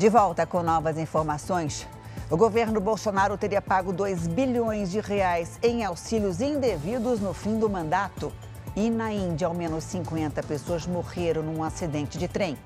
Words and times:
De 0.00 0.08
volta 0.08 0.46
com 0.46 0.62
novas 0.62 0.96
informações. 0.96 1.86
O 2.30 2.34
governo 2.34 2.80
Bolsonaro 2.80 3.36
teria 3.36 3.60
pago 3.60 3.92
2 3.92 4.28
bilhões 4.28 4.90
de 4.90 4.98
reais 4.98 5.58
em 5.62 5.84
auxílios 5.84 6.40
indevidos 6.40 7.20
no 7.20 7.34
fim 7.34 7.58
do 7.58 7.68
mandato. 7.68 8.32
E 8.74 8.88
na 8.88 9.12
Índia, 9.12 9.46
ao 9.46 9.52
menos 9.52 9.84
50 9.84 10.42
pessoas 10.44 10.86
morreram 10.86 11.42
num 11.42 11.62
acidente 11.62 12.16
de 12.16 12.26
trem. 12.28 12.56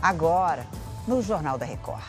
Agora, 0.00 0.64
no 1.08 1.20
Jornal 1.20 1.58
da 1.58 1.66
Record. 1.66 2.04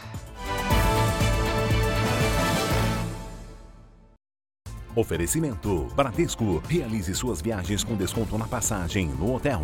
Oferecimento: 4.96 5.88
Bradesco. 5.96 6.62
Realize 6.70 7.16
suas 7.16 7.42
viagens 7.42 7.84
com 7.84 7.96
desconto 7.96 8.38
na 8.38 8.48
passagem 8.48 9.08
no 9.08 9.34
hotel. 9.34 9.64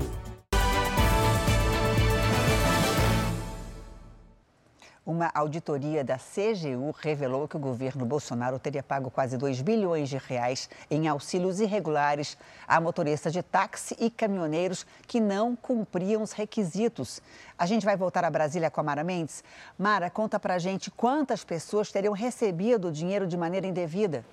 Uma 5.06 5.30
auditoria 5.36 6.02
da 6.02 6.18
CGU 6.18 6.96
revelou 6.98 7.46
que 7.46 7.58
o 7.58 7.60
governo 7.60 8.06
Bolsonaro 8.06 8.58
teria 8.58 8.82
pago 8.82 9.12
quase 9.12 9.38
2 9.38 9.62
bilhões 9.62 10.08
de 10.08 10.18
reais 10.18 10.70
em 10.90 11.10
auxílios 11.10 11.60
irregulares 11.60 12.38
a 12.66 12.80
motoristas 12.80 13.34
de 13.34 13.44
táxi 13.44 13.98
e 14.00 14.10
caminhoneiros 14.10 14.86
que 15.06 15.20
não 15.20 15.58
cumpriam 15.58 16.22
os 16.22 16.32
requisitos. 16.32 17.22
A 17.58 17.66
gente 17.66 17.86
vai 17.86 17.98
voltar 17.98 18.24
a 18.24 18.30
Brasília 18.30 18.72
com 18.72 18.80
a 18.80 18.84
Mara 18.84 19.04
Mendes. 19.04 19.44
Mara, 19.78 20.10
conta 20.10 20.40
pra 20.40 20.58
gente 20.58 20.90
quantas 20.90 21.44
pessoas 21.44 21.92
teriam 21.92 22.14
recebido 22.14 22.88
o 22.88 22.92
dinheiro 22.92 23.28
de 23.28 23.36
maneira 23.36 23.68
indevida. 23.68 24.24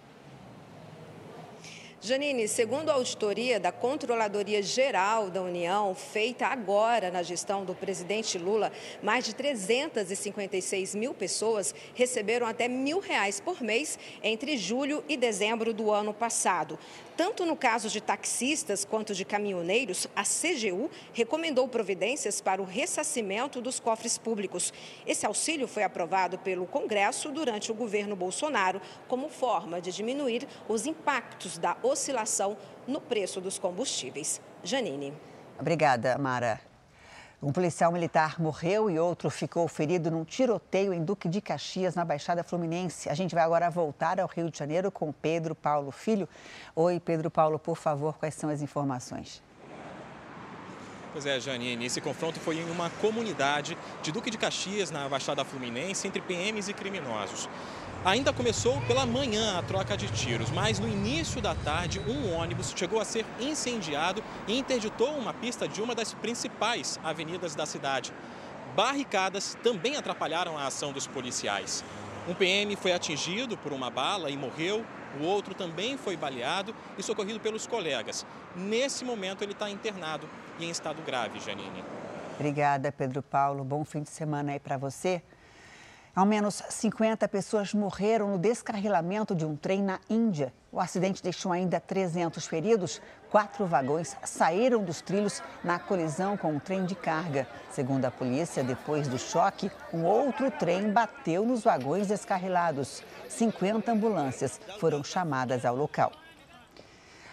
Janine, 2.02 2.48
segundo 2.48 2.88
a 2.88 2.95
auditoria 2.95 3.60
da 3.60 3.70
Controladoria 3.70 4.62
Geral 4.62 5.28
da 5.28 5.42
União, 5.42 5.95
feita 5.95 6.46
agora 6.46 7.10
na 7.10 7.23
gestão 7.23 7.62
do 7.62 7.74
presidente 7.74 8.38
Lula, 8.38 8.73
mais 9.02 9.26
de 9.26 9.34
356 9.34 10.95
mil 10.95 11.12
pessoas 11.12 11.74
receberam 11.95 12.46
até 12.46 12.68
mil 12.68 13.01
reais 13.01 13.38
por 13.38 13.60
mês 13.60 13.98
entre 14.23 14.56
julho 14.56 15.04
e 15.10 15.15
dezembro 15.15 15.74
do 15.74 15.90
ano 15.90 16.15
passado. 16.15 16.78
Tanto 17.18 17.45
no 17.45 17.54
caso 17.54 17.90
de 17.90 18.01
taxistas 18.01 18.82
quanto 18.82 19.15
de 19.15 19.26
caminhoneiros, 19.26 20.06
a 20.16 20.23
CGU 20.23 20.90
recomendou 21.12 21.68
providências 21.68 22.40
para 22.40 22.62
o 22.62 22.65
ressarcimento 22.65 23.60
dos 23.60 23.78
cofres 23.78 24.16
públicos. 24.16 24.73
Esse 25.06 25.26
auxílio 25.26 25.68
foi 25.68 25.82
aprovado 25.82 26.38
pelo 26.38 26.65
Congresso 26.65 27.30
durante 27.30 27.71
o 27.71 27.74
governo 27.74 28.16
Bolsonaro 28.16 28.80
como 29.06 29.28
forma 29.28 29.82
de 29.82 29.93
diminuir 29.93 30.48
os 30.66 30.87
impactos 30.87 31.59
da 31.59 31.76
oscilação 31.91 32.57
no 32.87 33.01
preço 33.01 33.41
dos 33.41 33.59
combustíveis. 33.59 34.41
Janine. 34.63 35.13
Obrigada, 35.59 36.16
Mara. 36.19 36.60
Um 37.43 37.52
policial 37.52 37.91
militar 37.91 38.38
morreu 38.38 38.91
e 38.91 38.99
outro 38.99 39.30
ficou 39.30 39.66
ferido 39.66 40.11
num 40.11 40.24
tiroteio 40.24 40.93
em 40.93 41.02
Duque 41.02 41.27
de 41.27 41.41
Caxias, 41.41 41.95
na 41.95 42.05
Baixada 42.05 42.45
Fluminense. 42.45 43.09
A 43.09 43.15
gente 43.15 43.35
vai 43.35 43.43
agora 43.43 43.71
voltar 43.71 44.21
ao 44.21 44.29
Rio 44.29 44.51
de 44.51 44.59
Janeiro 44.59 44.91
com 44.91 45.11
Pedro 45.11 45.55
Paulo 45.55 45.91
Filho. 45.91 46.29
Oi, 46.77 47.01
Pedro 47.01 47.30
Paulo, 47.30 47.59
por 47.59 47.77
favor, 47.77 48.18
quais 48.18 48.35
são 48.35 48.51
as 48.51 48.61
informações? 48.61 49.43
Pois 51.12 51.26
é, 51.26 51.40
Janine, 51.40 51.86
esse 51.86 52.00
confronto 52.00 52.38
foi 52.38 52.58
em 52.58 52.70
uma 52.70 52.88
comunidade 52.88 53.76
de 54.00 54.12
Duque 54.12 54.30
de 54.30 54.38
Caxias, 54.38 54.92
na 54.92 55.08
Baixada 55.08 55.44
Fluminense, 55.44 56.06
entre 56.06 56.20
PMs 56.20 56.68
e 56.68 56.72
criminosos. 56.72 57.48
Ainda 58.04 58.32
começou 58.32 58.80
pela 58.82 59.04
manhã 59.04 59.58
a 59.58 59.62
troca 59.62 59.96
de 59.96 60.06
tiros, 60.12 60.50
mas 60.50 60.78
no 60.78 60.86
início 60.86 61.40
da 61.40 61.54
tarde 61.54 61.98
um 61.98 62.32
ônibus 62.32 62.72
chegou 62.76 63.00
a 63.00 63.04
ser 63.04 63.26
incendiado 63.40 64.22
e 64.47 64.56
interditou 64.56 65.10
uma 65.16 65.34
pista 65.34 65.66
de 65.66 65.82
uma 65.82 65.97
das 65.97 66.14
principais 66.14 66.98
avenidas 67.03 67.56
da 67.56 67.66
cidade. 67.66 68.12
Barricadas 68.76 69.58
também 69.64 69.97
atrapalharam 69.97 70.56
a 70.56 70.66
ação 70.66 70.92
dos 70.92 71.08
policiais. 71.08 71.84
Um 72.31 72.34
PM 72.34 72.76
foi 72.76 72.92
atingido 72.92 73.59
por 73.59 73.72
uma 73.72 73.91
bala 73.91 74.31
e 74.31 74.37
morreu, 74.37 74.87
o 75.21 75.25
outro 75.25 75.53
também 75.53 75.97
foi 75.97 76.16
baleado 76.16 76.72
e 76.97 77.03
socorrido 77.03 77.41
pelos 77.41 77.66
colegas. 77.66 78.25
Nesse 78.55 79.05
momento 79.05 79.43
ele 79.43 79.50
está 79.50 79.69
internado 79.69 80.28
e 80.56 80.65
em 80.65 80.71
estado 80.71 81.03
grave, 81.03 81.41
Janine. 81.41 81.82
Obrigada, 82.37 82.93
Pedro 82.93 83.21
Paulo. 83.21 83.65
Bom 83.65 83.84
fim 83.84 84.05
de 84.05 84.10
semana 84.10 84.53
aí 84.53 84.60
para 84.60 84.77
você. 84.77 85.21
Ao 86.15 86.26
menos 86.26 86.60
50 86.69 87.28
pessoas 87.28 87.72
morreram 87.72 88.32
no 88.32 88.38
descarrilamento 88.38 89.32
de 89.32 89.47
um 89.47 89.54
trem 89.54 89.81
na 89.81 90.00
Índia. 90.10 90.53
O 90.72 90.81
acidente 90.81 91.22
deixou 91.22 91.53
ainda 91.53 91.78
300 91.78 92.48
feridos. 92.48 93.00
Quatro 93.31 93.65
vagões 93.65 94.16
saíram 94.25 94.82
dos 94.82 95.00
trilhos 95.00 95.41
na 95.62 95.78
colisão 95.78 96.37
com 96.37 96.53
um 96.53 96.59
trem 96.59 96.84
de 96.84 96.97
carga. 96.97 97.47
Segundo 97.70 98.06
a 98.06 98.10
polícia, 98.10 98.65
depois 98.65 99.06
do 99.06 99.19
choque, 99.19 99.70
um 99.93 100.03
outro 100.03 100.50
trem 100.50 100.91
bateu 100.91 101.47
nos 101.47 101.62
vagões 101.62 102.09
descarrilados. 102.09 103.04
50 103.28 103.93
ambulâncias 103.93 104.60
foram 104.81 105.04
chamadas 105.04 105.65
ao 105.65 105.76
local. 105.76 106.10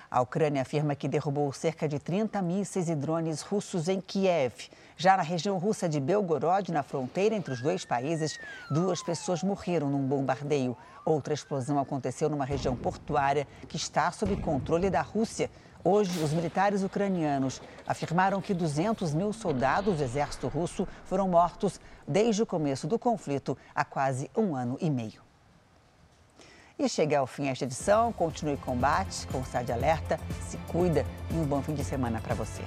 A 0.10 0.22
Ucrânia 0.22 0.62
afirma 0.62 0.96
que 0.96 1.10
derrubou 1.10 1.52
cerca 1.52 1.86
de 1.86 2.00
30 2.00 2.42
mísseis 2.42 2.88
e 2.88 2.96
drones 2.96 3.42
russos 3.42 3.90
em 3.90 4.00
Kiev. 4.00 4.70
Já 4.96 5.18
na 5.18 5.24
região 5.24 5.58
russa 5.58 5.90
de 5.90 6.00
Belgorod, 6.00 6.72
na 6.72 6.82
fronteira 6.82 7.36
entre 7.36 7.52
os 7.52 7.62
dois 7.62 7.84
países, 7.84 8.40
duas 8.72 9.04
pessoas 9.04 9.44
morreram 9.44 9.90
num 9.90 10.08
bombardeio. 10.08 10.78
Outra 11.04 11.34
explosão 11.34 11.78
aconteceu 11.78 12.30
numa 12.30 12.46
região 12.46 12.74
portuária 12.74 13.46
que 13.68 13.76
está 13.76 14.10
sob 14.10 14.34
controle 14.38 14.90
da 14.90 15.02
Rússia. 15.02 15.52
Hoje, 15.84 16.24
os 16.24 16.32
militares 16.32 16.84
ucranianos 16.84 17.62
afirmaram 17.86 18.42
que 18.42 18.54
200 18.54 19.14
mil 19.14 19.34
soldados 19.34 19.98
do 19.98 20.04
exército 20.04 20.48
russo 20.48 20.88
foram 21.04 21.28
mortos 21.28 21.82
desde 22.08 22.42
o 22.42 22.46
começo 22.46 22.88
do 22.88 22.98
conflito 22.98 23.58
há 23.76 23.84
quase 23.84 24.32
um 24.38 24.56
ano 24.56 24.78
e 24.80 24.90
meio. 24.90 25.27
E 26.80 26.88
chega 26.88 27.18
ao 27.18 27.26
fim 27.26 27.48
esta 27.48 27.66
edição. 27.66 28.14
Continue 28.14 28.54
o 28.54 28.58
combate 28.58 29.26
com 29.28 29.40
o 29.40 29.42
Estado 29.42 29.66
de 29.66 29.72
Alerta. 29.72 30.20
Se 30.48 30.58
cuida 30.68 31.04
e 31.32 31.34
um 31.34 31.44
bom 31.44 31.60
fim 31.60 31.74
de 31.74 31.84
semana 31.84 32.22
para 32.22 32.36
você. 32.36 32.62